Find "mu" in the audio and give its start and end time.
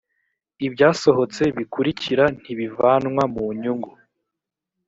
3.33-3.45